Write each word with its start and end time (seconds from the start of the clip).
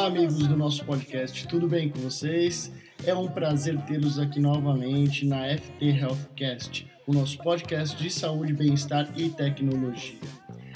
Olá, 0.00 0.08
amigos 0.08 0.38
do 0.48 0.56
nosso 0.56 0.82
podcast, 0.86 1.46
tudo 1.46 1.68
bem 1.68 1.90
com 1.90 1.98
vocês? 1.98 2.72
É 3.04 3.14
um 3.14 3.28
prazer 3.28 3.78
tê-los 3.82 4.18
aqui 4.18 4.40
novamente 4.40 5.26
na 5.26 5.54
FT 5.58 5.84
Healthcast, 5.84 6.90
o 7.06 7.12
nosso 7.12 7.36
podcast 7.36 8.02
de 8.02 8.08
saúde, 8.08 8.54
bem-estar 8.54 9.12
e 9.14 9.28
tecnologia. 9.28 10.18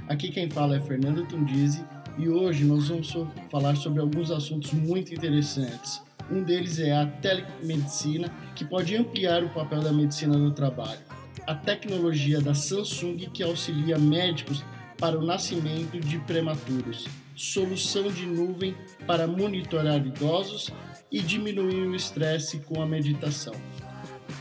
Aqui 0.09 0.31
quem 0.31 0.51
fala 0.51 0.77
é 0.77 0.81
Fernando 0.81 1.27
Tundizi 1.27 1.83
e 2.19 2.29
hoje 2.29 2.67
nós 2.67 2.89
vamos 2.89 3.17
falar 3.51 3.75
sobre 3.77 4.03
alguns 4.03 4.31
assuntos 4.31 4.75
muito 4.75 5.15
interessantes. 5.15 6.03
Um 6.31 6.43
deles 6.43 6.79
é 6.79 6.93
a 6.93 7.07
telemedicina, 7.07 8.29
que 8.55 8.63
pode 8.63 8.95
ampliar 8.95 9.43
o 9.43 9.49
papel 9.49 9.81
da 9.81 9.91
medicina 9.91 10.37
no 10.37 10.51
trabalho. 10.51 11.01
A 11.47 11.55
tecnologia 11.55 12.43
da 12.43 12.53
Samsung, 12.53 13.17
que 13.33 13.43
auxilia 13.43 13.99
médicos 13.99 14.63
para 14.99 15.19
o 15.19 15.25
nascimento 15.25 15.99
de 15.99 16.19
prematuros. 16.21 17.07
Solução 17.35 18.11
de 18.11 18.27
nuvem 18.27 18.75
para 19.07 19.27
monitorar 19.27 20.05
idosos 20.07 20.71
e 21.11 21.21
diminuir 21.21 21.87
o 21.87 21.95
estresse 21.95 22.59
com 22.61 22.81
a 22.81 22.87
meditação. 22.87 23.55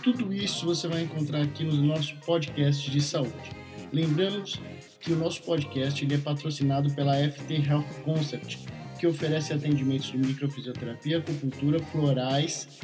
Tudo 0.02 0.34
isso 0.34 0.66
você 0.66 0.88
vai 0.88 1.04
encontrar 1.04 1.42
aqui 1.42 1.64
no 1.64 1.76
nosso 1.76 2.16
podcast 2.26 2.90
de 2.90 3.02
saúde. 3.02 3.52
Lembramos 3.92 4.60
que 5.00 5.12
o 5.12 5.16
nosso 5.16 5.44
podcast 5.44 6.04
ele 6.04 6.16
é 6.16 6.18
patrocinado 6.18 6.94
pela 6.94 7.16
FT 7.16 7.68
Health 7.68 8.02
Concept, 8.04 8.60
que 9.00 9.06
oferece 9.06 9.54
atendimentos 9.54 10.12
de 10.12 10.18
microfisioterapia, 10.18 11.20
acupuntura, 11.20 11.80
florais 11.80 12.80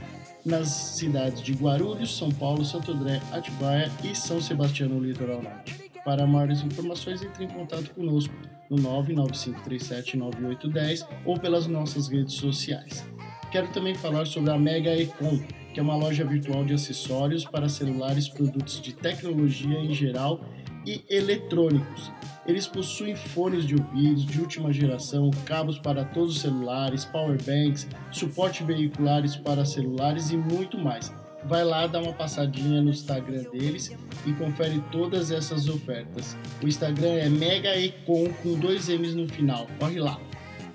nas 0.46 0.68
cidades 0.70 1.42
de 1.42 1.54
Guarulhos, 1.54 2.18
São 2.18 2.30
Paulo, 2.30 2.64
Santo 2.64 2.92
André, 2.92 3.22
Atibaia 3.32 3.92
e 4.04 4.16
São 4.16 4.42
Sebastião 4.42 4.90
no 4.90 5.00
litoral 5.00 5.42
norte. 5.42 5.89
Para 6.10 6.26
maiores 6.26 6.64
informações, 6.64 7.22
entre 7.22 7.44
em 7.44 7.48
contato 7.48 7.94
conosco 7.94 8.34
no 8.68 8.78
995379810 8.78 11.08
ou 11.24 11.40
pelas 11.40 11.68
nossas 11.68 12.08
redes 12.08 12.34
sociais. 12.34 13.08
Quero 13.52 13.68
também 13.68 13.94
falar 13.94 14.26
sobre 14.26 14.50
a 14.50 14.58
Mega 14.58 15.00
Econ, 15.00 15.40
que 15.72 15.80
é 15.80 15.84
uma 15.84 15.96
loja 15.96 16.26
virtual 16.26 16.66
de 16.66 16.74
acessórios 16.74 17.46
para 17.46 17.70
celulares, 17.70 18.28
produtos 18.28 18.82
de 18.82 18.92
tecnologia 18.92 19.78
em 19.78 19.94
geral 19.94 20.42
e 20.84 21.06
eletrônicos. 21.08 22.12
Eles 22.48 22.66
possuem 22.66 23.16
fones 23.16 23.64
de 23.64 23.76
ouvidos 23.76 24.26
de 24.26 24.42
última 24.42 24.74
geração, 24.74 25.30
cabos 25.46 25.78
para 25.78 26.04
todos 26.04 26.38
os 26.38 26.42
celulares, 26.42 27.06
power 27.06 27.38
banks, 27.44 27.88
suporte 28.10 28.64
veiculares 28.64 29.36
para 29.36 29.64
celulares 29.64 30.32
e 30.32 30.38
muito 30.38 30.76
mais. 30.76 31.14
Vai 31.46 31.64
lá 31.64 31.88
dar 31.88 32.02
uma 32.02 32.14
passadinha 32.14 32.82
no 32.82 32.90
Instagram 32.90 33.44
deles 33.52 33.96
e 34.26 34.34
confere 34.34 34.84
todas 34.92 35.32
essas 35.32 35.70
ofertas. 35.70 36.38
O 36.62 36.68
Instagram 36.68 37.14
é 37.14 37.30
megaecon 37.30 38.34
com 38.44 38.60
dois 38.60 38.90
M's 38.90 39.16
no 39.16 39.28
final. 39.28 39.68
Corre 39.80 40.00
lá. 40.00 40.20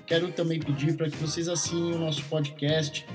Quero 0.07 0.31
também 0.31 0.59
pedir 0.59 0.95
para 0.95 1.09
que 1.09 1.17
vocês 1.17 1.47
assinem 1.47 1.93
o 1.93 1.99
nosso 1.99 2.23
podcast 2.25 3.05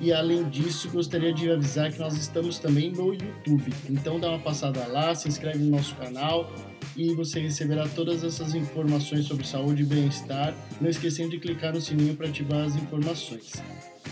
e 0.00 0.12
além 0.12 0.48
disso, 0.48 0.90
gostaria 0.90 1.32
de 1.32 1.48
avisar 1.48 1.92
que 1.92 1.98
nós 2.00 2.14
estamos 2.14 2.58
também 2.58 2.90
no 2.90 3.14
YouTube. 3.14 3.72
Então 3.88 4.18
dá 4.18 4.30
uma 4.30 4.40
passada 4.40 4.84
lá, 4.88 5.14
se 5.14 5.28
inscreve 5.28 5.58
no 5.58 5.70
nosso 5.70 5.94
canal 5.94 6.50
e 6.96 7.14
você 7.14 7.40
receberá 7.40 7.88
todas 7.88 8.22
essas 8.22 8.54
informações 8.54 9.26
sobre 9.26 9.46
saúde 9.46 9.82
e 9.82 9.86
bem-estar, 9.86 10.54
não 10.80 10.88
esquecendo 10.88 11.30
de 11.30 11.38
clicar 11.38 11.72
no 11.72 11.80
sininho 11.80 12.14
para 12.14 12.28
ativar 12.28 12.64
as 12.64 12.76
informações. 12.76 13.52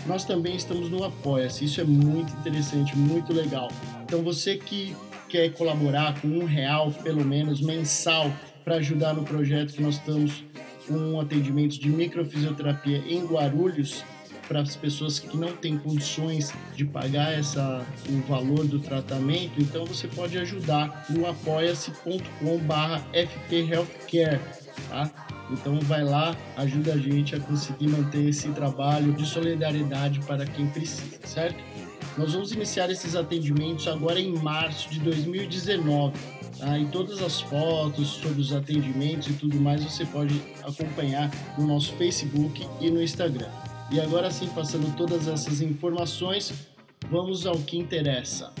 Nós 0.05 0.25
também 0.25 0.55
estamos 0.55 0.89
no 0.89 1.03
Apoia-se, 1.03 1.65
isso 1.65 1.79
é 1.79 1.83
muito 1.83 2.33
interessante, 2.33 2.97
muito 2.97 3.33
legal. 3.33 3.69
Então 4.03 4.23
você 4.23 4.57
que 4.57 4.95
quer 5.29 5.53
colaborar 5.53 6.19
com 6.19 6.27
um 6.27 6.45
real, 6.45 6.91
pelo 6.91 7.23
menos, 7.23 7.61
mensal, 7.61 8.31
para 8.63 8.75
ajudar 8.75 9.13
no 9.13 9.23
projeto 9.23 9.73
que 9.73 9.81
nós 9.81 9.95
estamos 9.95 10.43
com 10.87 11.19
atendimentos 11.19 11.77
de 11.77 11.89
microfisioterapia 11.89 13.03
em 13.07 13.25
Guarulhos, 13.25 14.03
para 14.51 14.59
as 14.59 14.75
pessoas 14.75 15.17
que 15.17 15.37
não 15.37 15.55
têm 15.55 15.77
condições 15.77 16.53
de 16.75 16.83
pagar 16.83 17.31
essa, 17.31 17.85
o 18.09 18.19
valor 18.27 18.67
do 18.67 18.79
tratamento, 18.79 19.61
então 19.61 19.85
você 19.85 20.09
pode 20.09 20.37
ajudar 20.37 21.05
no 21.09 21.25
apoia-se.com/barra 21.25 23.01
fthealthcare, 23.47 24.41
tá? 24.89 25.09
Então 25.49 25.79
vai 25.79 26.03
lá, 26.03 26.35
ajuda 26.57 26.95
a 26.95 26.97
gente 26.97 27.33
a 27.33 27.39
conseguir 27.39 27.87
manter 27.87 28.27
esse 28.27 28.49
trabalho 28.49 29.13
de 29.13 29.25
solidariedade 29.25 30.19
para 30.19 30.45
quem 30.45 30.67
precisa, 30.67 31.17
certo? 31.23 31.63
Nós 32.17 32.33
vamos 32.33 32.51
iniciar 32.51 32.89
esses 32.89 33.15
atendimentos 33.15 33.87
agora 33.87 34.19
em 34.19 34.33
março 34.33 34.89
de 34.89 34.99
2019. 34.99 36.13
Tá? 36.59 36.77
E 36.77 36.85
todas 36.87 37.21
as 37.21 37.39
fotos 37.39 38.09
sobre 38.09 38.41
os 38.41 38.51
atendimentos 38.51 39.29
e 39.29 39.33
tudo 39.33 39.55
mais 39.61 39.81
você 39.81 40.05
pode 40.05 40.41
acompanhar 40.61 41.31
no 41.57 41.65
nosso 41.65 41.93
Facebook 41.93 42.67
e 42.81 42.91
no 42.91 43.01
Instagram. 43.01 43.49
E 43.91 43.99
agora 43.99 44.31
sim, 44.31 44.47
passando 44.47 44.95
todas 44.95 45.27
essas 45.27 45.61
informações, 45.61 46.53
vamos 47.09 47.45
ao 47.45 47.57
que 47.57 47.77
interessa. 47.77 48.53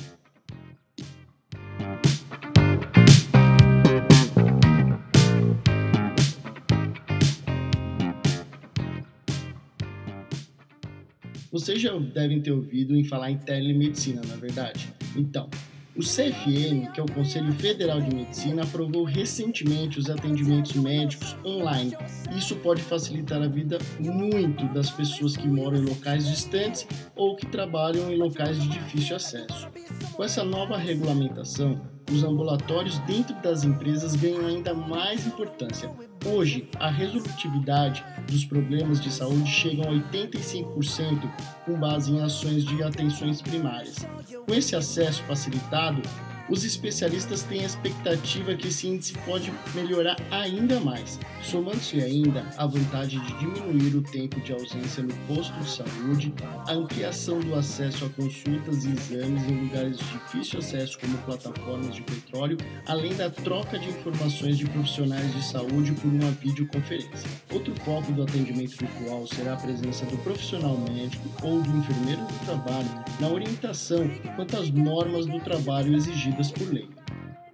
Vocês 11.49 11.81
já 11.81 11.97
devem 11.97 12.41
ter 12.41 12.51
ouvido 12.51 12.93
em 12.93 13.05
falar 13.05 13.31
em 13.31 13.37
telemedicina, 13.37 14.21
na 14.27 14.33
é 14.33 14.37
verdade? 14.37 14.93
Então, 15.15 15.49
o 15.95 16.01
CFM, 16.01 16.91
que 16.93 16.99
é 16.99 17.03
o 17.03 17.11
Conselho 17.11 17.51
Federal 17.53 17.99
de 17.99 18.15
Medicina, 18.15 18.63
aprovou 18.63 19.03
recentemente 19.03 19.99
os 19.99 20.09
atendimentos 20.09 20.73
médicos 20.73 21.35
online. 21.45 21.95
Isso 22.37 22.55
pode 22.57 22.81
facilitar 22.81 23.41
a 23.41 23.47
vida 23.47 23.77
muito 23.99 24.65
das 24.73 24.89
pessoas 24.89 25.35
que 25.35 25.47
moram 25.47 25.77
em 25.77 25.85
locais 25.85 26.27
distantes 26.27 26.87
ou 27.15 27.35
que 27.35 27.45
trabalham 27.45 28.11
em 28.11 28.17
locais 28.17 28.61
de 28.61 28.69
difícil 28.69 29.17
acesso. 29.17 29.67
Com 30.13 30.23
essa 30.23 30.43
nova 30.43 30.77
regulamentação, 30.77 31.81
os 32.11 32.23
ambulatórios 32.23 32.99
dentro 32.99 33.33
das 33.41 33.63
empresas 33.63 34.15
ganham 34.15 34.45
ainda 34.45 34.73
mais 34.73 35.25
importância. 35.25 35.89
Hoje, 36.25 36.67
a 36.79 36.89
resolutividade 36.89 38.03
dos 38.27 38.45
problemas 38.45 38.99
de 38.99 39.11
saúde 39.11 39.49
chega 39.49 39.83
a 39.83 39.91
85% 39.91 41.31
com 41.65 41.79
base 41.79 42.11
em 42.11 42.21
ações 42.21 42.63
de 42.63 42.83
atenções 42.83 43.41
primárias. 43.41 44.05
Com 44.45 44.53
esse 44.53 44.75
acesso 44.75 45.23
facilitado, 45.23 46.01
os 46.49 46.63
especialistas 46.63 47.43
têm 47.43 47.61
a 47.61 47.65
expectativa 47.65 48.55
que 48.55 48.67
esse 48.67 48.87
índice 48.87 49.13
pode 49.25 49.51
melhorar 49.73 50.17
ainda 50.31 50.79
mais, 50.79 51.19
somando-se 51.41 52.01
ainda 52.01 52.45
a 52.57 52.65
vantagem 52.65 53.19
de 53.21 53.39
diminuir 53.39 53.95
o 53.95 54.01
tempo 54.01 54.39
de 54.41 54.51
ausência 54.51 55.03
no 55.03 55.13
posto 55.27 55.53
de 55.59 55.69
saúde, 55.69 56.33
a 56.67 56.73
ampliação 56.73 57.39
do 57.39 57.55
acesso 57.55 58.05
a 58.05 58.09
consultas 58.09 58.85
e 58.85 58.89
exames 58.89 59.43
em 59.49 59.61
lugares 59.61 59.97
de 59.97 60.05
difícil 60.05 60.59
acesso, 60.59 60.99
como 60.99 61.17
plataformas 61.19 61.95
de 61.95 62.01
petróleo, 62.01 62.57
além 62.87 63.13
da 63.15 63.29
troca 63.29 63.77
de 63.77 63.89
informações 63.89 64.57
de 64.57 64.65
profissionais 64.65 65.33
de 65.33 65.43
saúde 65.45 65.91
por 65.93 66.11
uma 66.11 66.31
videoconferência. 66.31 67.29
Outro 67.51 67.73
foco 67.81 68.11
do 68.11 68.23
atendimento 68.23 68.77
virtual 68.77 69.27
será 69.27 69.53
a 69.53 69.57
presença 69.57 70.05
do 70.05 70.17
profissional 70.17 70.77
médico 70.77 71.29
ou 71.43 71.61
do 71.61 71.77
enfermeiro 71.77 72.21
do 72.21 72.45
trabalho 72.45 72.89
na 73.19 73.27
orientação 73.27 74.09
quanto 74.35 74.57
às 74.57 74.69
normas 74.71 75.25
do 75.25 75.39
trabalho 75.39 75.95
exigidas 75.95 76.30
por 76.51 76.73
lei. 76.73 76.89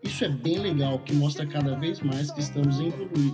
Isso 0.03 0.23
é 0.23 0.29
bem 0.29 0.59
legal, 0.59 0.99
que 0.99 1.13
mostra 1.13 1.45
cada 1.45 1.75
vez 1.75 1.99
mais 2.01 2.31
que 2.31 2.39
estamos 2.39 2.79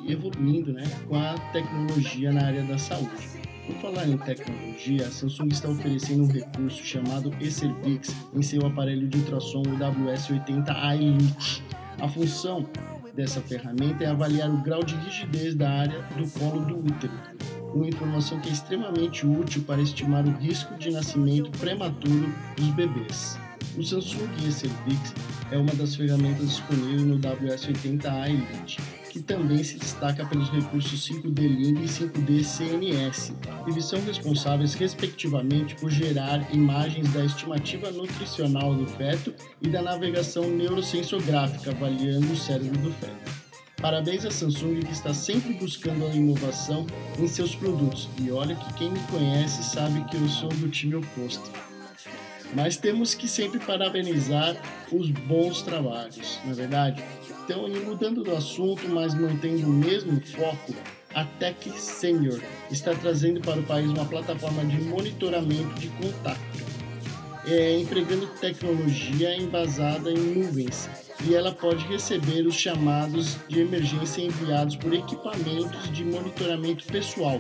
evoluindo 0.08 0.74
né, 0.74 0.84
com 1.08 1.16
a 1.16 1.34
tecnologia 1.52 2.32
na 2.32 2.46
área 2.46 2.64
da 2.64 2.78
saúde. 2.78 3.44
Por 3.68 3.76
falar 3.76 4.08
em 4.08 4.18
tecnologia, 4.18 5.08
a 5.08 5.12
Samsung 5.12 5.48
está 5.50 5.70
oferecendo 5.70 6.24
um 6.24 6.28
recurso 6.28 6.84
chamado 6.84 7.34
eCervix 7.40 8.14
em 8.34 8.42
seu 8.42 8.66
aparelho 8.66 9.08
de 9.08 9.20
ultrassom 9.20 9.62
WS80A 9.64 10.96
Elite. 10.96 11.64
A 12.00 12.08
função 12.10 12.68
dessa 13.14 13.40
ferramenta 13.40 14.04
é 14.04 14.08
avaliar 14.08 14.50
o 14.50 14.58
grau 14.58 14.84
de 14.84 14.96
rigidez 14.96 15.56
da 15.56 15.70
área 15.70 16.02
do 16.18 16.28
colo 16.32 16.66
do 16.66 16.78
útero, 16.78 17.14
uma 17.74 17.88
informação 17.88 18.40
que 18.40 18.50
é 18.50 18.52
extremamente 18.52 19.26
útil 19.26 19.64
para 19.64 19.82
estimar 19.82 20.26
o 20.26 20.32
risco 20.32 20.76
de 20.76 20.92
nascimento 20.92 21.52
prematuro 21.58 22.34
dos 22.58 22.68
bebês. 22.70 23.40
O 23.76 23.82
Samsung 23.82 24.30
eCervix 24.48 25.14
é 25.52 25.58
uma 25.58 25.74
das 25.74 25.96
ferramentas 25.96 26.48
disponíveis 26.48 27.02
no 27.02 27.18
WS80A 27.18 28.30
Elite, 28.30 28.78
que 29.10 29.20
também 29.20 29.64
se 29.64 29.80
destaca 29.80 30.24
pelos 30.28 30.50
recursos 30.50 31.10
5D 31.10 31.40
Link 31.40 31.84
e 31.84 31.88
5D 31.88 32.44
CNS, 32.44 33.34
e 33.68 33.82
são 33.82 34.00
responsáveis, 34.06 34.76
respectivamente, 34.76 35.74
por 35.76 35.90
gerar 35.90 36.54
imagens 36.54 37.12
da 37.14 37.26
estimativa 37.26 37.90
nutricional 37.90 38.76
do 38.76 38.86
feto 38.86 39.34
e 39.60 39.68
da 39.68 39.82
navegação 39.82 40.48
neurosensográfica, 40.50 41.72
avaliando 41.72 42.32
o 42.32 42.38
cérebro 42.38 42.78
do 42.78 42.92
feto. 42.92 43.44
Parabéns 43.82 44.24
à 44.24 44.30
Samsung 44.30 44.82
que 44.82 44.94
está 44.94 45.14
sempre 45.16 45.54
buscando 45.56 46.06
a 46.06 46.16
inovação 46.16 46.86
em 47.20 47.28
seus 47.28 47.56
produtos. 47.56 48.08
E 48.22 48.32
olha 48.32 48.56
que 48.56 48.74
quem 48.76 48.92
me 48.92 49.00
conhece 49.12 49.64
sabe 49.64 50.06
que 50.06 50.16
eu 50.16 50.30
sou 50.30 50.50
do 50.50 50.70
time 50.70 50.96
oposto. 50.96 51.73
Mas 52.56 52.78
temos 52.78 53.16
que 53.16 53.28
sempre 53.28 53.60
parabenizar 53.60 54.56
os 54.92 55.10
bons 55.10 55.62
trabalhos, 55.62 56.40
não 56.44 56.52
é 56.52 56.56
verdade? 56.56 57.04
Então, 57.44 57.68
mudando 57.68 58.24
do 58.24 58.32
assunto, 58.36 58.88
mas 58.88 59.14
mantendo 59.14 59.66
o 59.68 59.70
mesmo 59.70 60.22
foco, 60.22 60.74
a 61.14 61.26
Tech 61.26 61.70
Senior 61.80 62.40
está 62.72 62.94
trazendo 62.94 63.42
para 63.42 63.60
o 63.60 63.64
país 63.64 63.90
uma 63.90 64.06
plataforma 64.06 64.64
de 64.66 64.78
monitoramento 64.82 65.80
de 65.80 65.88
contato, 65.90 66.40
é, 67.46 67.78
empregando 67.80 68.28
tecnologia 68.40 69.36
embasada 69.36 70.12
em 70.12 70.18
nuvens 70.18 70.90
e 71.26 71.36
ela 71.36 71.52
pode 71.52 71.86
receber 71.88 72.46
os 72.46 72.56
chamados 72.56 73.38
de 73.48 73.62
emergência 73.62 74.22
enviados 74.22 74.76
por 74.76 74.94
equipamentos 74.94 75.92
de 75.92 76.04
monitoramento 76.04 76.86
pessoal, 76.86 77.38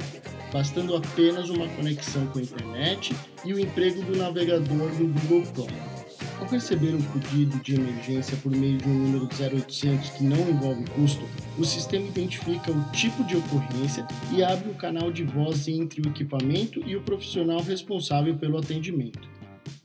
bastando 0.53 0.95
apenas 0.95 1.49
uma 1.49 1.67
conexão 1.69 2.27
com 2.27 2.37
a 2.37 2.41
internet 2.43 3.15
e 3.43 3.53
o 3.53 3.59
emprego 3.59 4.03
do 4.03 4.15
navegador 4.15 4.91
do 4.91 5.07
Google 5.07 5.43
Chrome. 5.47 5.93
Ao 6.39 6.47
receber 6.47 6.93
um 6.93 7.01
pedido 7.01 7.57
de 7.63 7.73
emergência 7.73 8.37
por 8.37 8.51
meio 8.51 8.77
de 8.77 8.87
um 8.87 8.93
número 8.93 9.27
0800 9.27 10.11
que 10.11 10.23
não 10.23 10.37
envolve 10.49 10.83
custo, 10.91 11.23
o 11.57 11.65
sistema 11.65 12.05
identifica 12.05 12.71
o 12.71 12.91
tipo 12.91 13.23
de 13.23 13.35
ocorrência 13.35 14.05
e 14.31 14.43
abre 14.43 14.69
o 14.69 14.75
canal 14.75 15.11
de 15.11 15.23
voz 15.23 15.67
entre 15.67 16.01
o 16.01 16.09
equipamento 16.09 16.83
e 16.85 16.95
o 16.95 17.01
profissional 17.01 17.61
responsável 17.61 18.35
pelo 18.35 18.57
atendimento. 18.57 19.27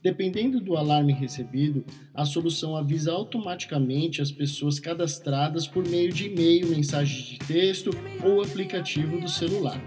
Dependendo 0.03 0.61
do 0.61 0.77
alarme 0.77 1.13
recebido, 1.13 1.83
a 2.13 2.25
solução 2.25 2.75
avisa 2.75 3.11
automaticamente 3.11 4.21
as 4.21 4.31
pessoas 4.31 4.79
cadastradas 4.79 5.67
por 5.67 5.87
meio 5.87 6.13
de 6.13 6.27
e-mail, 6.27 6.67
mensagem 6.67 7.33
de 7.33 7.39
texto 7.39 7.89
ou 8.23 8.41
aplicativo 8.41 9.19
do 9.19 9.27
celular. 9.27 9.81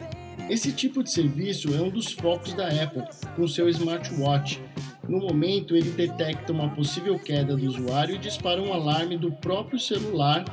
Esse 0.48 0.72
tipo 0.72 1.02
de 1.02 1.10
serviço 1.10 1.74
é 1.74 1.80
um 1.80 1.90
dos 1.90 2.12
focos 2.12 2.52
da 2.54 2.68
Apple 2.68 3.04
com 3.36 3.48
seu 3.48 3.68
smartwatch. 3.68 4.60
No 5.08 5.18
momento, 5.18 5.76
ele 5.76 5.90
detecta 5.90 6.52
uma 6.52 6.68
possível 6.68 7.18
queda 7.18 7.56
do 7.56 7.66
usuário 7.66 8.14
e 8.14 8.18
dispara 8.18 8.60
um 8.60 8.72
alarme 8.72 9.16
do 9.16 9.32
próprio 9.32 9.78
celular 9.78 10.44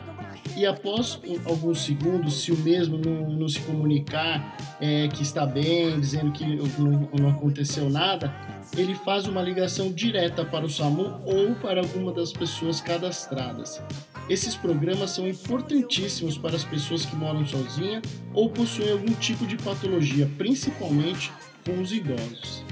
e 0.56 0.66
após 0.66 1.20
alguns 1.46 1.82
segundos, 1.84 2.42
se 2.42 2.52
o 2.52 2.58
mesmo 2.58 2.98
não, 2.98 3.30
não 3.30 3.48
se 3.48 3.60
comunicar 3.62 4.58
é, 4.80 5.08
que 5.08 5.24
está 5.24 5.46
bem, 5.46 6.00
dizendo 6.00 6.32
que 6.32 6.46
não, 6.78 7.10
não, 7.18 7.30
aconteceu 7.30 7.90
nada, 7.90 8.34
ele 8.78 8.96
faz 8.96 9.28
uma 9.28 9.42
ligação 9.42 9.92
direta 9.92 10.46
para 10.46 10.66
o 10.66 10.70
SAMU 10.70 11.22
ou 11.26 11.56
para 11.56 11.82
alguma 11.82 12.12
das 12.12 12.32
pessoas 12.32 12.82
cadastradas. 12.82 13.82
Esses 14.30 14.56
programas 14.56 15.12
são 15.12 15.28
importantíssimos 15.28 16.38
para 16.38 16.56
as 16.56 16.64
pessoas 16.64 17.06
que 17.06 17.16
moram 17.16 17.46
sozinhas 17.46 18.04
ou 18.34 18.50
possuem 18.50 18.92
algum 18.92 19.14
tipo 19.14 19.46
de 19.48 19.58
patologia, 19.58 20.30
principalmente 20.38 21.32
com 21.66 21.82
os 21.82 21.92
idosos. 21.92 22.64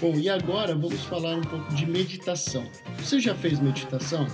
Bom, 0.00 0.14
e 0.14 0.28
agora 0.28 0.74
vamos 0.74 1.02
falar 1.04 1.36
um 1.36 1.42
pouco 1.42 1.74
de 1.74 1.86
meditação. 1.86 2.64
Você 2.98 3.18
já 3.18 3.34
fez 3.34 3.58
meditação? 3.58 4.26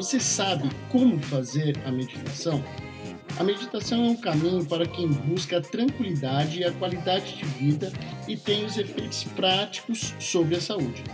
Você 0.00 0.18
sabe 0.18 0.66
como 0.88 1.20
fazer 1.20 1.78
a 1.84 1.92
meditação? 1.92 2.64
A 3.38 3.44
meditação 3.44 4.06
é 4.06 4.08
um 4.08 4.16
caminho 4.16 4.64
para 4.64 4.86
quem 4.86 5.06
busca 5.06 5.58
a 5.58 5.60
tranquilidade 5.60 6.60
e 6.60 6.64
a 6.64 6.72
qualidade 6.72 7.36
de 7.36 7.44
vida 7.44 7.92
e 8.26 8.34
tem 8.34 8.64
os 8.64 8.78
efeitos 8.78 9.24
práticos 9.24 10.14
sobre 10.18 10.56
a 10.56 10.60
saúde. 10.62 11.04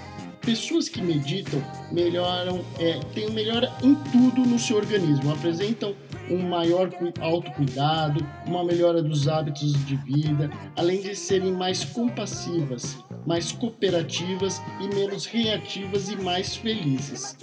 Pessoas 0.41 0.89
que 0.89 1.03
meditam 1.03 1.61
melhoram, 1.91 2.65
é, 2.79 3.01
têm 3.13 3.29
melhora 3.33 3.73
em 3.83 3.97
tudo 4.13 4.43
no 4.43 4.57
seu 4.57 4.77
organismo, 4.77 5.33
apresentam 5.33 5.93
um 6.31 6.49
maior 6.49 6.89
autocuidado, 7.21 8.25
uma 8.47 8.63
melhora 8.63 9.03
dos 9.03 9.27
hábitos 9.27 9.73
de 9.85 9.97
vida, 9.97 10.49
além 10.77 11.03
de 11.03 11.17
serem 11.17 11.51
mais 11.51 11.85
compassivas, 11.85 12.97
mais 13.27 13.51
cooperativas 13.51 14.63
e 14.81 14.95
menos 14.95 15.27
reativas 15.27 16.09
e 16.09 16.15
mais 16.15 16.55
felizes. 16.55 17.37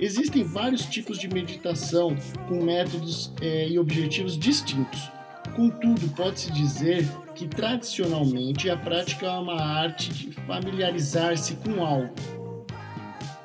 Existem 0.00 0.42
vários 0.42 0.86
tipos 0.86 1.18
de 1.18 1.28
meditação 1.28 2.16
com 2.48 2.64
métodos 2.64 3.32
é, 3.42 3.68
e 3.68 3.78
objetivos 3.78 4.38
distintos. 4.38 5.10
Contudo, 5.54 6.08
pode-se 6.16 6.50
dizer 6.52 7.06
que 7.34 7.46
tradicionalmente 7.46 8.70
a 8.70 8.76
prática 8.78 9.26
é 9.26 9.30
uma 9.30 9.60
arte 9.60 10.10
de 10.10 10.32
familiarizar-se 10.32 11.54
com 11.56 11.84
algo. 11.84 12.14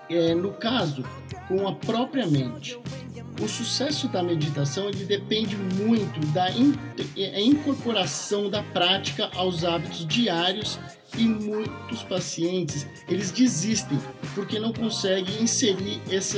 É, 0.10 0.34
no 0.34 0.54
caso, 0.54 1.04
com 1.48 1.68
a 1.68 1.74
própria 1.76 2.26
mente. 2.26 2.80
O 3.42 3.50
sucesso 3.50 4.08
da 4.08 4.24
meditação 4.24 4.88
ele 4.88 5.04
depende 5.04 5.58
muito 5.58 6.26
da 6.28 6.50
in 6.52 6.74
é, 7.18 7.42
incorporação 7.42 8.50
da 8.50 8.64
prática 8.64 9.30
aos 9.36 9.66
hábitos 9.66 10.08
diários 10.08 10.80
e 11.18 11.26
muitos 11.26 12.04
pacientes 12.04 12.88
eles 13.08 13.32
desistem 13.32 14.00
porque 14.34 14.60
não 14.60 14.74
conseguem 14.74 15.42
inserir 15.42 16.02
essa, 16.10 16.38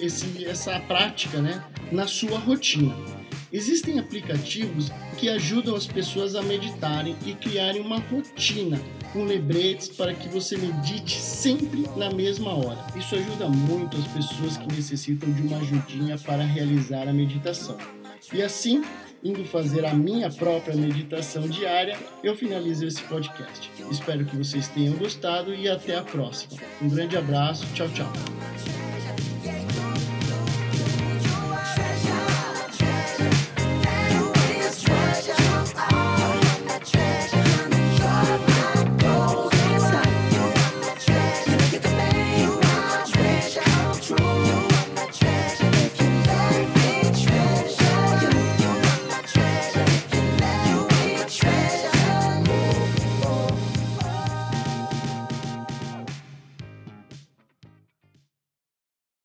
esse, 0.00 0.44
essa 0.44 0.78
prática 0.80 1.40
né, 1.40 1.64
na 1.90 2.06
sua 2.06 2.38
rotina. 2.38 2.94
Existem 3.52 3.98
aplicativos 3.98 4.90
que 5.18 5.28
ajudam 5.28 5.76
as 5.76 5.86
pessoas 5.86 6.34
a 6.34 6.42
meditarem 6.42 7.14
e 7.26 7.34
criarem 7.34 7.82
uma 7.82 7.98
rotina 7.98 8.80
com 9.12 9.24
lembretes 9.24 9.88
para 9.90 10.14
que 10.14 10.26
você 10.26 10.56
medite 10.56 11.20
sempre 11.20 11.84
na 11.96 12.10
mesma 12.10 12.54
hora. 12.54 12.78
Isso 12.96 13.14
ajuda 13.14 13.46
muito 13.48 13.98
as 13.98 14.06
pessoas 14.06 14.56
que 14.56 14.66
necessitam 14.74 15.30
de 15.30 15.42
uma 15.42 15.58
ajudinha 15.58 16.16
para 16.18 16.42
realizar 16.42 17.06
a 17.06 17.12
meditação. 17.12 17.76
E 18.32 18.40
assim, 18.40 18.82
indo 19.22 19.44
fazer 19.44 19.84
a 19.84 19.94
minha 19.94 20.30
própria 20.30 20.74
meditação 20.74 21.46
diária, 21.48 21.98
eu 22.22 22.36
finalizo 22.36 22.86
esse 22.86 23.02
podcast. 23.04 23.70
Espero 23.90 24.24
que 24.24 24.36
vocês 24.36 24.68
tenham 24.68 24.94
gostado 24.94 25.54
e 25.54 25.68
até 25.68 25.96
a 25.96 26.02
próxima. 26.02 26.60
Um 26.80 26.88
grande 26.88 27.16
abraço, 27.16 27.66
tchau, 27.74 27.88
tchau. 27.88 28.81